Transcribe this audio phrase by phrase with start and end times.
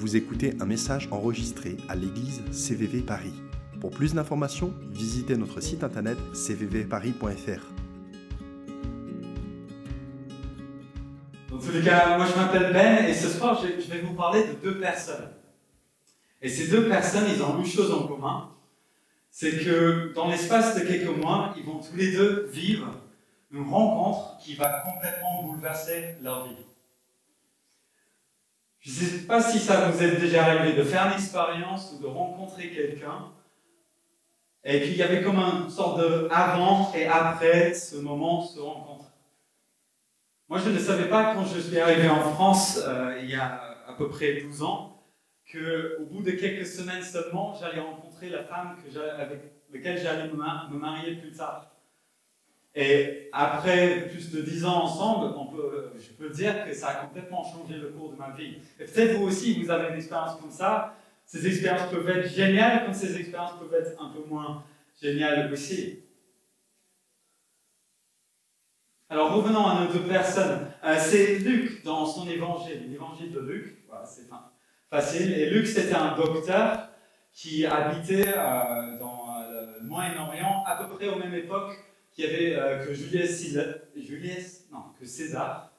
[0.00, 3.34] Vous écoutez un message enregistré à l'église CVV Paris.
[3.82, 7.60] Pour plus d'informations, visitez notre site internet cvvparis.fr.
[11.50, 14.44] Dans tous les cas, moi je m'appelle Ben et ce soir je vais vous parler
[14.44, 15.28] de deux personnes.
[16.40, 18.48] Et ces deux personnes, ils ont une chose en commun,
[19.30, 22.86] c'est que dans l'espace de quelques mois, ils vont tous les deux vivre
[23.52, 26.69] une rencontre qui va complètement bouleverser leur vie.
[28.80, 32.02] Je ne sais pas si ça vous est déjà arrivé de faire une expérience ou
[32.02, 33.30] de rencontrer quelqu'un
[34.64, 39.04] et qu'il y avait comme une sorte de avant et après ce moment, se rencontre.
[40.48, 43.76] Moi, je ne savais pas quand je suis arrivé en France euh, il y a
[43.86, 45.02] à peu près 12 ans
[45.50, 48.76] qu'au bout de quelques semaines seulement, j'allais rencontrer la femme
[49.18, 49.40] avec
[49.72, 51.70] laquelle j'allais me marier plus tard.
[52.74, 57.42] Et après plus de 10 ans ensemble, peut, je peux dire que ça a complètement
[57.42, 58.58] changé le cours de ma vie.
[58.78, 60.94] Et peut-être vous aussi, vous avez une expérience comme ça.
[61.26, 64.64] Ces expériences peuvent être géniales, comme ces expériences peuvent être un peu moins
[65.00, 66.00] géniales aussi.
[69.08, 70.68] Alors revenons à nos deux personnes.
[70.84, 73.84] Euh, c'est Luc dans son évangile, l'évangile de Luc.
[73.88, 74.52] Voilà, c'est fa-
[74.88, 75.32] facile.
[75.32, 76.88] Et Luc, c'était un docteur
[77.32, 81.72] qui habitait euh, dans euh, le Moyen-Orient à peu près aux mêmes époques
[82.12, 85.72] qu'il avait euh, que Julius, César- Julius- non, que César.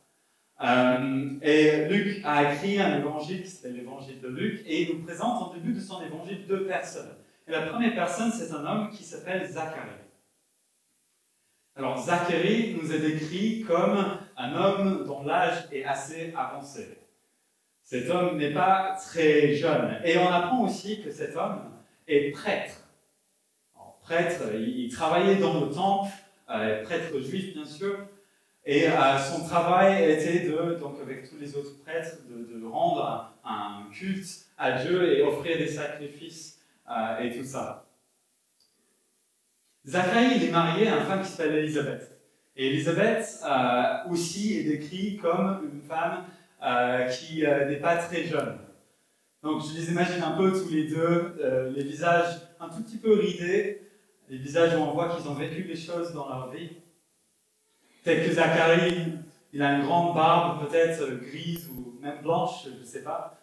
[0.63, 5.03] Euh, et Luc a écrit un évangile qui s'appelle l'évangile de Luc et il nous
[5.03, 7.15] présente en début de son évangile deux personnes.
[7.47, 9.89] Et la première personne, c'est un homme qui s'appelle Zacharie.
[11.75, 16.97] Alors Zacharie nous est décrit comme un homme dont l'âge est assez avancé.
[17.81, 19.99] Cet homme n'est pas très jeune.
[20.05, 21.71] Et on apprend aussi que cet homme
[22.07, 22.80] est prêtre.
[24.02, 26.11] Prêtre, il, il travaillait dans le temple,
[26.49, 27.97] euh, prêtre juif bien sûr,
[28.66, 33.89] et euh, son travail était de, donc avec tous les autres prêtres, de, rendre un,
[33.91, 37.85] culte à Dieu et offrir des sacrifices euh, et tout ça.
[39.85, 42.18] Zacharie, il est marié à une femme qui s'appelle Élisabeth.
[42.56, 46.25] Et Élisabeth euh, aussi est décrite comme une femme
[47.12, 48.59] qui n'est pas très jeune.
[49.41, 51.35] Donc je les imagine un peu tous les deux,
[51.75, 53.81] les visages un tout petit peu ridés,
[54.31, 56.69] les visages où on voit qu'ils ont vécu les choses dans leur vie.
[58.02, 59.09] Peut-être que Zacharie,
[59.52, 63.38] il a une grande barbe, peut-être euh, grise ou même blanche, je ne sais pas.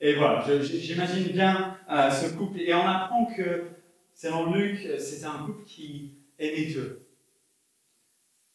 [0.00, 2.60] Et voilà, j'imagine bien euh, ce couple.
[2.60, 3.70] Et on apprend que,
[4.12, 7.08] selon Luc, euh, c'était un couple qui aimait Dieu.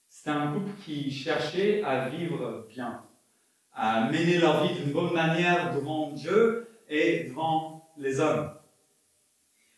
[0.08, 3.04] C'était un couple qui cherchait à vivre bien,
[3.74, 8.52] à mener leur vie d'une bonne manière devant Dieu et devant les hommes.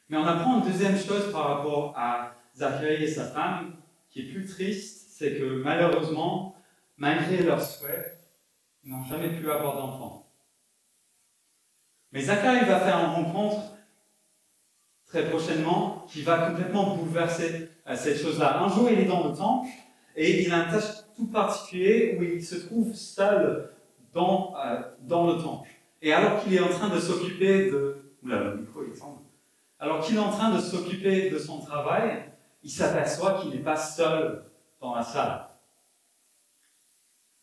[0.09, 3.75] Mais on apprend une deuxième chose par rapport à Zacharie et sa femme,
[4.09, 6.55] qui est plus triste, c'est que malheureusement,
[6.97, 8.19] malgré leurs souhaits,
[8.83, 10.29] ils n'ont jamais pu avoir d'enfants.
[12.11, 13.75] Mais Zacharie va faire une rencontre
[15.07, 18.61] très prochainement qui va complètement bouleverser euh, cette chose-là.
[18.61, 19.69] Un jour, il est dans le temple
[20.15, 23.69] et il a une tâche tout particulier où il se trouve seul
[24.13, 25.69] dans, euh, dans le temple.
[26.01, 27.97] Et alors qu'il est en train de s'occuper de...
[28.23, 29.24] Oula, le micro, il semble.
[29.79, 32.23] Alors qu'il est en train de s'occuper de son travail,
[32.63, 34.43] il s'aperçoit qu'il n'est pas seul
[34.79, 35.47] dans la salle.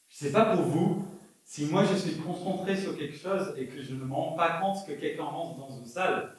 [0.08, 1.06] Je ne sais pas pour vous,
[1.44, 4.60] si moi je suis concentré sur quelque chose et que je ne me rends pas
[4.60, 6.32] compte que quelqu'un rentre dans une salle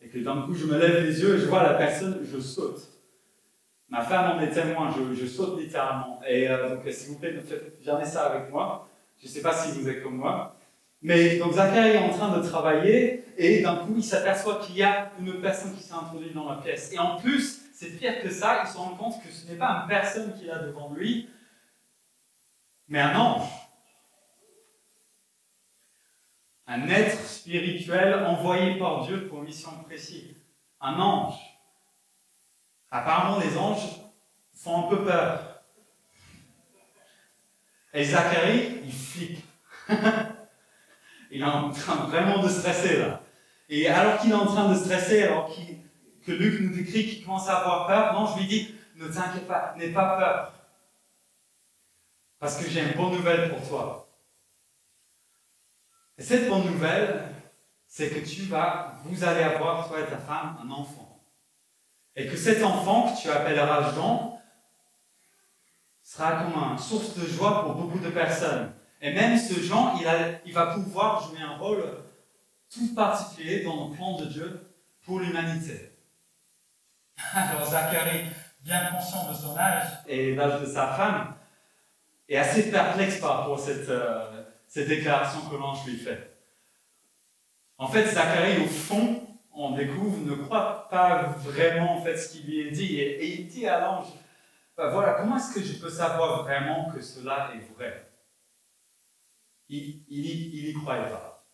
[0.00, 2.38] et que d'un coup je me lève les yeux et je vois la personne, je
[2.38, 2.80] saute.
[3.88, 6.20] Ma femme en est témoin, je, saute littéralement.
[6.28, 8.86] Et euh, donc s'il vous plaît, ne faites jamais ça avec moi.
[9.16, 10.54] Je ne sais pas si vous êtes comme moi.
[11.00, 14.82] Mais donc Zacharie est en train de travailler et d'un coup il s'aperçoit qu'il y
[14.82, 16.92] a une personne qui s'est introduite dans la pièce.
[16.92, 19.82] Et en plus, c'est pire que ça, il se rend compte que ce n'est pas
[19.82, 21.28] une personne qu'il a devant lui,
[22.88, 23.48] mais un ange.
[26.66, 30.36] Un être spirituel envoyé par Dieu pour une mission précise.
[30.80, 31.38] Un ange.
[32.90, 34.00] Apparemment, les anges
[34.52, 35.62] font un peu peur.
[37.94, 39.44] Et Zacharie, il flippe.
[41.30, 43.20] il est en train vraiment de stresser là.
[43.68, 45.50] Et alors qu'il est en train de stresser, alors
[46.24, 49.46] que Luc nous décrit qu'il commence à avoir peur, non, je lui dis, ne t'inquiète
[49.46, 50.52] pas, n'aie pas peur.
[52.38, 54.08] Parce que j'ai une bonne nouvelle pour toi.
[56.16, 57.28] Et cette bonne nouvelle,
[57.86, 61.24] c'est que tu vas, vous allez avoir, toi et ta femme, un enfant.
[62.16, 64.40] Et que cet enfant que tu appelleras Jean
[66.02, 68.72] sera comme une source de joie pour beaucoup de personnes.
[69.00, 71.84] Et même ce Jean, il, a- il va pouvoir jouer un rôle
[72.72, 74.60] tout particulier dans le plan de Dieu
[75.04, 75.92] pour l'humanité.
[77.34, 78.24] Alors Zacharie,
[78.64, 81.34] bien conscient de son âge et l'âge de sa femme,
[82.28, 86.36] est assez perplexe par rapport à cette, euh, cette déclaration que l'ange lui fait.
[87.78, 89.22] En fait, Zacharie, au fond,
[89.52, 93.00] on découvre, ne croit pas vraiment en fait ce qu'il lui est dit.
[93.00, 94.06] Et, il dit à l'ange,
[94.76, 98.07] bah, voilà, comment est-ce que je peux savoir vraiment que cela est vrai?
[99.68, 101.46] Il n'y croyait pas.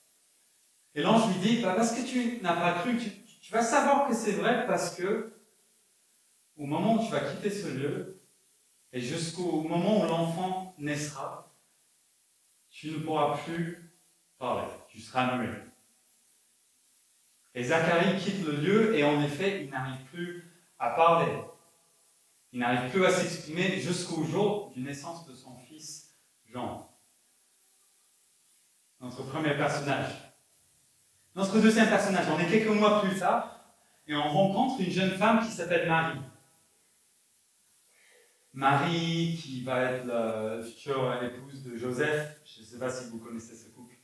[0.94, 4.08] Et l'ange lui dit, bah, parce que tu n'as pas cru, tu, tu vas savoir
[4.08, 5.32] que c'est vrai parce que
[6.56, 8.20] au moment où tu vas quitter ce lieu,
[8.92, 11.52] et jusqu'au moment où l'enfant naissra,
[12.70, 13.92] tu ne pourras plus
[14.38, 15.64] parler, tu seras muet.
[17.54, 20.44] Et Zacharie quitte le lieu et en effet, il n'arrive plus
[20.78, 21.32] à parler.
[22.52, 26.14] Il n'arrive plus à s'exprimer jusqu'au jour du naissance de son fils
[26.46, 26.88] Jean.
[29.04, 30.12] Notre premier personnage.
[31.34, 33.60] Notre deuxième personnage, on est quelques mois plus tard
[34.06, 36.20] et on rencontre une jeune femme qui s'appelle Marie.
[38.54, 42.40] Marie, qui va être la future épouse de Joseph.
[42.46, 43.94] Je ne sais pas si vous connaissez ce couple.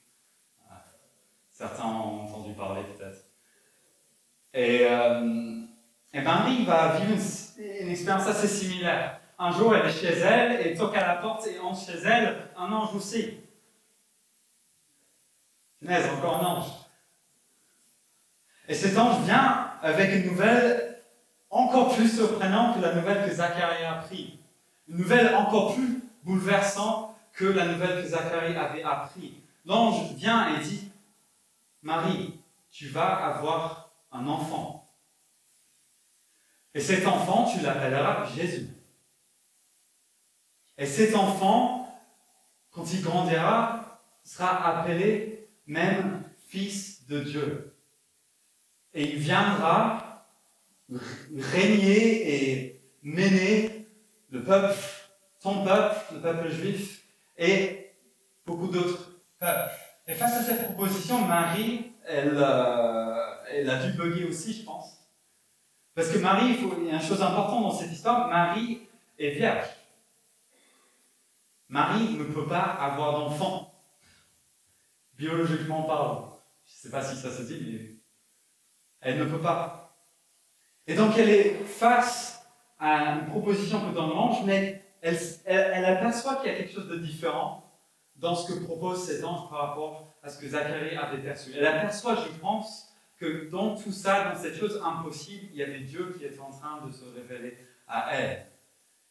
[0.70, 0.75] Euh,
[1.49, 3.25] certains ont entendu parler peut-être.
[4.53, 5.62] Et, euh,
[6.12, 7.19] et, Marie va vivre
[7.58, 9.19] une, expérience assez similaire.
[9.38, 12.37] Un jour, elle est chez elle et toque à la porte et entre chez elle
[12.55, 13.41] un ange aussi.
[15.81, 16.71] Punaise, encore un ange.
[18.69, 21.00] Et cet ange vient avec une nouvelle
[21.49, 24.38] encore plus surprenante que la nouvelle que Zacharie a appris.
[24.88, 29.35] Une nouvelle encore plus bouleversante que la nouvelle que Zacharie avait appris.
[29.65, 30.91] L'ange vient et dit,
[31.82, 32.38] Marie,
[32.71, 34.87] tu vas avoir un enfant.
[36.75, 38.69] Et cet enfant, tu l'appelleras Jésus.
[40.79, 41.93] Et cet enfant,
[42.71, 45.40] quand il grandira, sera appelé
[45.70, 47.76] même Fils de Dieu.
[48.93, 50.26] Et il viendra
[51.38, 53.87] régner et mener
[54.31, 54.75] le peuple,
[55.40, 57.02] ton peuple, le peuple juif,
[57.38, 57.93] et
[58.44, 59.70] beaucoup d'autres peuples.
[60.08, 64.99] Et face à cette proposition, Marie, elle, euh, elle a dû bugger aussi, je pense.
[65.94, 68.88] Parce que Marie, il y a une chose importante dans cette histoire, Marie
[69.20, 69.69] est vierge.
[71.69, 73.69] Marie ne peut pas avoir d'enfant,
[75.20, 76.32] biologiquement parlant.
[76.67, 77.90] Je ne sais pas si ça se dit, mais
[79.02, 79.94] elle ne peut pas.
[80.87, 82.43] Et donc elle est face
[82.78, 86.88] à une proposition que donne l'ange, mais elle, elle, aperçoit qu'il y a quelque chose
[86.88, 87.62] de différent
[88.17, 91.50] dans ce que propose cet ange par rapport à ce que Zacharie avait perçu.
[91.55, 92.88] Elle aperçoit, je pense,
[93.19, 96.50] que dans tout ça, dans cette chose impossible, il y avait Dieu qui était en
[96.50, 98.46] train de se révéler à elle.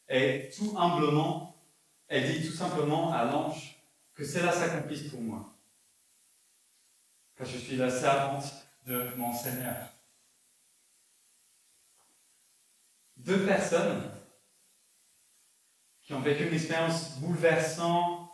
[0.08, 1.54] Et tout humblement,
[2.08, 3.76] elle dit tout simplement à l'ange
[4.14, 5.49] que cela s'accomplisse pour moi.
[7.42, 8.52] Je suis la servante
[8.86, 9.76] de mon Seigneur.
[13.16, 14.02] Deux personnes
[16.02, 18.28] qui ont vécu une expérience bouleversante,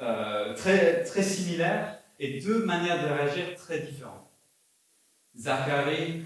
[0.00, 4.30] euh, très, très similaire, et deux manières de réagir très différentes.
[5.36, 6.24] Zacharie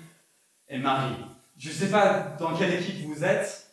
[0.68, 1.16] et Marie.
[1.58, 3.66] Je ne sais pas dans quelle équipe vous êtes.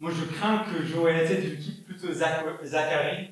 [0.00, 3.30] Moi, je crains que j'aurais été d'une équipe plutôt Zacharie,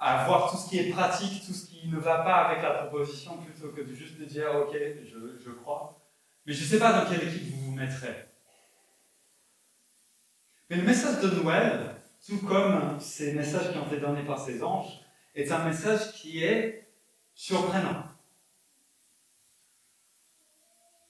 [0.00, 2.70] à voir tout ce qui est pratique, tout ce qui ne va pas avec la
[2.70, 6.00] proposition, plutôt que de juste de dire ok, je, je crois.
[6.46, 8.26] Mais je ne sais pas dans quelle équipe vous vous mettrez.
[10.70, 14.62] Mais le message de Noël, tout comme ces messages qui ont été donnés par ces
[14.62, 15.00] anges,
[15.34, 16.88] est un message qui est
[17.34, 18.04] surprenant.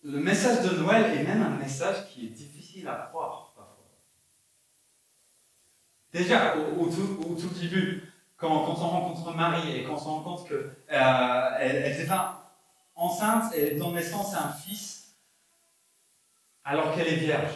[0.03, 3.77] Le message de Noël est même un message qui est difficile à croire parfois.
[6.13, 8.10] Déjà, au, tout, début,
[8.41, 12.09] quand, on rencontre Marie et qu'on se rend compte qu'elle euh, elle
[12.95, 15.17] enceinte et donne naissance à un fils
[16.65, 17.55] alors qu'elle est vierge.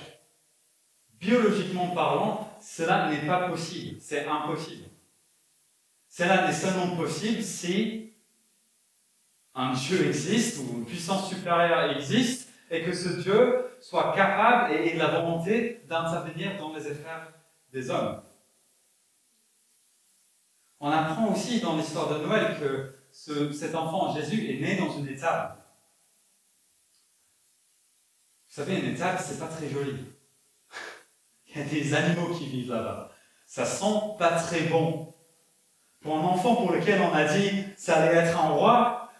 [1.14, 4.88] Biologiquement parlant, cela n'est pas possible, c'est impossible.
[6.08, 8.12] Cela n'est seulement possible si
[9.54, 14.88] un Dieu existe ou une puissance supérieure existe et que ce Dieu soit capable et
[14.88, 17.32] ait la volonté d'intervenir dans les affaires
[17.72, 18.22] des hommes.
[20.80, 22.94] On apprend aussi dans l'histoire de Noël que
[23.52, 25.54] cet enfant, Jésus, est né dans une étable.
[28.48, 30.04] Vous savez, une étable, c'est pas très joli.
[31.48, 33.10] Il y a des animaux qui vivent là-bas.
[33.46, 35.14] Ça sent pas très bon.
[36.00, 39.10] Pour un enfant pour lequel on a dit ça allait être un roi,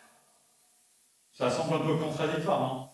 [1.33, 2.89] ça semble un peu contradictoire, non?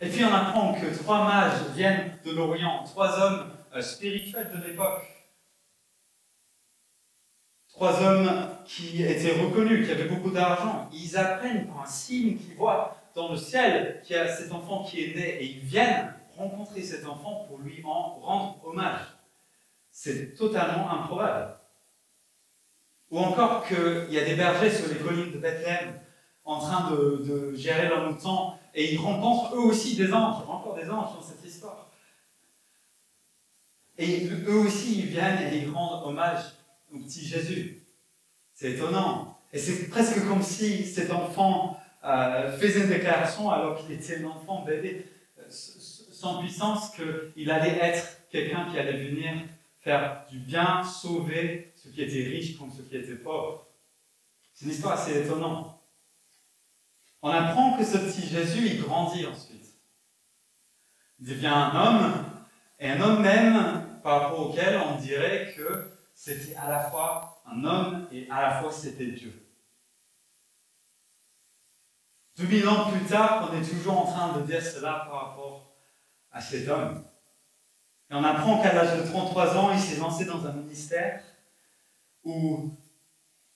[0.00, 4.68] Et puis on apprend que trois mages viennent de l'Orient, trois hommes euh, spirituels de
[4.68, 5.19] l'époque.
[7.72, 10.88] Trois hommes qui étaient reconnus, qui avaient beaucoup d'argent.
[10.92, 14.84] Ils apprennent par un signe qu'ils voient dans le ciel qu'il y a cet enfant
[14.84, 19.00] qui est né et ils viennent rencontrer cet enfant pour lui en rendre hommage.
[19.90, 21.54] C'est totalement improbable.
[23.10, 25.94] Ou encore qu'il y a des bergers sur les collines de Bethléem
[26.44, 30.88] en train de, gérer leur mouton et ils rencontrent eux aussi des anges, encore des
[30.88, 31.88] anges dans cette histoire.
[33.98, 36.42] Et eux aussi, ils viennent et ils rendent hommage
[36.92, 37.82] au petit Jésus.
[38.54, 39.38] C'est étonnant.
[39.52, 44.26] Et c'est presque comme si cet enfant euh, faisait une déclaration alors qu'il était un
[44.26, 45.06] enfant bébé,
[45.38, 49.32] euh, sans puissance, qu'il allait être quelqu'un qui allait venir
[49.80, 53.66] faire du bien, sauver ceux qui étaient riches contre ceux qui étaient pauvres.
[54.54, 55.74] C'est une histoire assez étonnante.
[57.22, 59.74] On apprend que ce petit Jésus, il grandit ensuite.
[61.18, 62.24] Il devient un homme,
[62.78, 65.90] et un homme même par rapport auquel on dirait que
[66.22, 69.32] c'était à la fois un homme et à la fois c'était Dieu.
[72.36, 75.74] 2000 ans plus tard, on est toujours en train de dire cela par rapport
[76.30, 77.02] à cet homme.
[78.10, 81.22] Et on apprend qu'à l'âge de 33 ans, il s'est lancé dans un ministère
[82.22, 82.76] où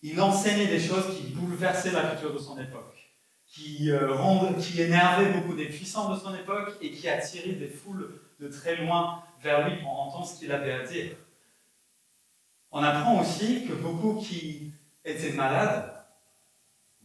[0.00, 3.12] il enseignait des choses qui bouleversaient la culture de son époque,
[3.46, 8.22] qui, euh, qui énervaient beaucoup des puissants de son époque et qui attiraient des foules
[8.40, 11.14] de très loin vers lui pour entendre ce qu'il avait à dire.
[12.76, 14.72] On apprend aussi que beaucoup qui
[15.04, 15.94] étaient malades,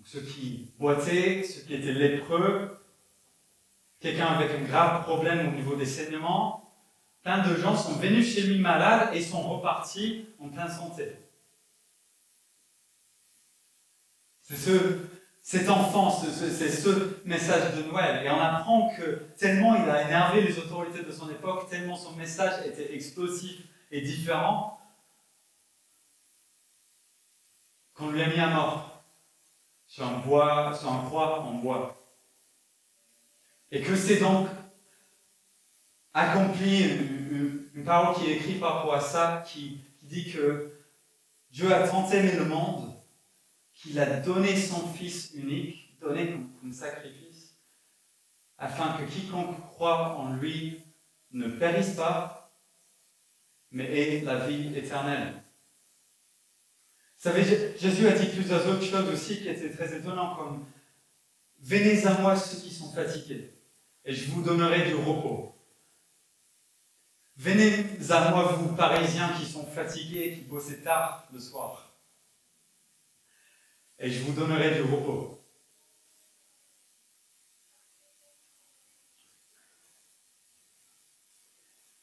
[0.03, 2.75] ceux qui boitaient, ceux qui étaient lépreux,
[3.99, 6.73] quelqu'un avec un grave problème au niveau des saignements,
[7.21, 11.05] plein de gens sont venus chez lui malades et sont repartis en pleine santé.
[14.41, 14.97] C'est ce
[15.43, 18.23] cet enfant, c'est ce message de Noël.
[18.25, 22.15] Et on apprend que tellement il a énervé les autorités de son époque, tellement son
[22.15, 23.57] message était explosif
[23.91, 24.78] et différent,
[27.99, 29.03] qu'on lui a mis à mort
[29.85, 31.95] sur un bois, sur un croix en bois.
[33.71, 34.47] Et que c'est donc
[36.13, 40.71] accompli une, parole qui est écrite par rapport ça, qui, qui dit que
[41.49, 42.93] Dieu a tant aimé le monde
[43.73, 47.57] qu'il a donné son Fils unique, donné comme, sacrifice,
[48.57, 50.83] afin que quiconque croit en lui
[51.31, 52.53] ne périsse pas,
[53.71, 55.41] mais ait la vie éternelle.
[57.19, 60.65] Vous savez, Jésus a dit plusieurs autres choses aussi qui étaient très étonnantes, comme
[61.59, 63.51] Venez à moi ceux qui sont fatigués,
[64.05, 65.53] et je vous donnerai du repos.
[67.35, 71.89] Venez à moi, vous Parisiens qui sont fatigués, qui bossez tard le soir
[73.99, 75.35] et je vous donnerai du repos.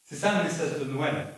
[0.05, 1.36] C'est ça le message de Noël.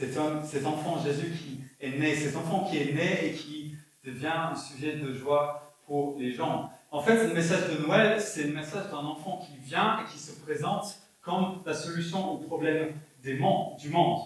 [0.00, 0.08] C'est
[0.46, 4.56] cet enfant Jésus qui est né, cet enfant qui est né et qui devient un
[4.56, 6.70] sujet de joie pour les gens.
[6.90, 10.18] En fait, le message de Noël, c'est le message d'un enfant qui vient et qui
[10.18, 14.22] se présente comme la solution au problème du monde.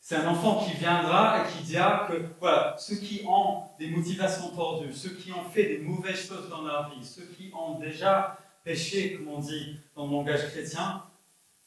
[0.00, 4.48] C'est un enfant qui viendra et qui dira que voilà, ceux qui ont des motivations
[4.56, 8.38] tordues, ceux qui ont fait des mauvaises choses dans leur vie, ceux qui ont déjà
[8.64, 11.02] péché, comme on dit dans le langage chrétien,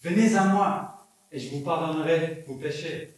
[0.01, 0.94] venez à moi
[1.35, 3.13] et je vous pardonnerai vos péchés.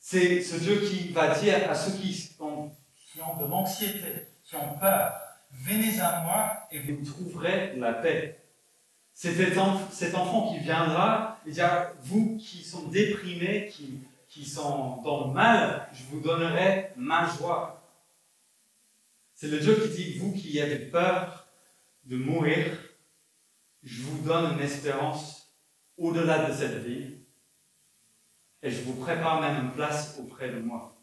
[0.00, 2.72] C'est ce Dieu qui va dire à ceux qui ont,
[3.12, 5.12] qui ont de l'anxiété, qui ont peur,
[5.52, 8.36] venez à moi et vous trouverez la paix.
[9.14, 15.26] C'est cet enfant qui viendra et dira, vous qui sont déprimés, qui qui sont dans
[15.26, 17.82] le mal, je vous donnerai ma joie.
[19.34, 21.46] C'est le Dieu qui dit, vous qui avez peur
[22.04, 22.78] de mourir,
[23.82, 25.52] je vous donne une espérance
[25.98, 27.19] au-delà de cette vie
[28.62, 30.94] et je vous prépare même une place auprès de moi.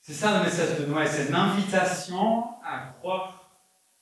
[0.00, 3.50] C'est ça le message de Noël, c'est une invitation à croire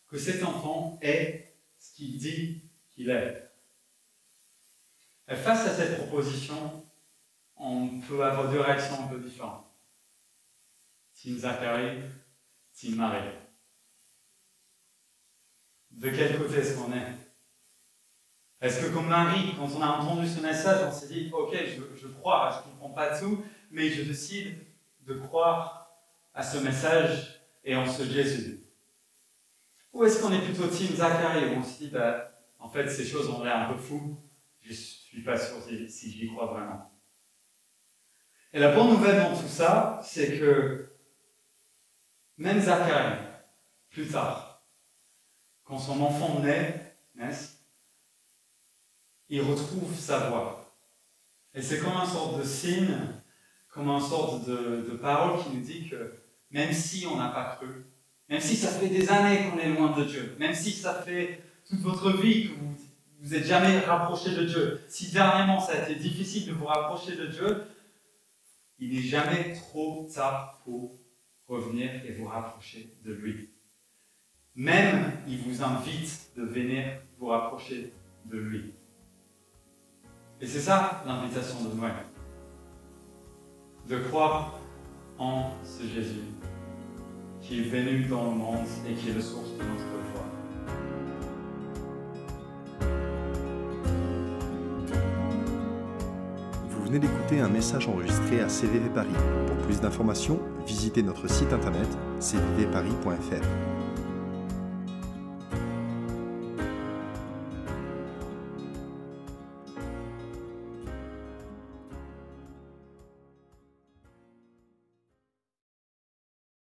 [0.09, 3.51] que cet enfant est ce qu'il dit qu'il est.
[5.29, 6.85] Face à cette proposition,
[7.57, 9.67] on peut avoir deux réactions un peu différentes.
[11.15, 12.01] Team Zachary,
[12.75, 13.31] Team Marie.
[15.91, 17.15] De quel côté est-ce qu'on est,
[18.61, 22.09] Est-ce que comme Marie, quand on a entendu ce message, on s'est dit, ok, je,
[22.09, 24.55] crois, je ne comprends pas tout, mais je décide
[25.07, 25.91] de croire
[26.35, 28.61] à ce message et en ce Jésus
[29.95, 33.07] Ou est-ce qu'on est plutôt Team Zachary, où on se dit, bah, en fait, ces
[33.07, 34.19] choses ont l'air un peu fous,
[34.61, 35.57] je ne suis pas sûr
[35.89, 36.93] si, j'y crois vraiment.
[38.53, 40.93] Et la bonne nouvelle dans tout ça, c'est que
[42.37, 43.21] même Zacharie,
[43.89, 44.63] plus tard,
[45.65, 46.95] quand son enfant naît,
[49.31, 50.77] il retrouve sa voix.
[51.55, 52.97] Et c'est comme un sorte de signe,
[53.69, 56.13] comme une sorte de, de parole qui nous dit que
[56.51, 57.87] même si on n'a pas cru,
[58.29, 61.43] même si ça fait des années qu'on est loin de Dieu, même si ça fait
[61.69, 62.71] toute votre vie que vous
[63.23, 67.17] vous n'êtes jamais rapproché de Dieu, si dernièrement ça a été difficile de vous rapprocher
[67.17, 67.63] de Dieu,
[68.79, 70.99] il n'est jamais trop tard pour
[71.47, 73.51] revenir et vous rapprocher de lui.
[74.55, 77.93] Même, il vous invite de venir vous rapprocher
[78.25, 78.73] de lui.
[80.43, 81.93] Et c'est ça l'invitation de Noël.
[83.89, 84.59] De croire
[85.19, 86.25] en ce Jésus
[87.43, 90.23] qui est venu dans le monde et qui est le source de notre foi.
[96.71, 99.09] Vous venez d'écouter un message enregistré à CVV Paris.
[99.47, 103.80] Pour plus d'informations, visitez notre site internet cvvparis.fr.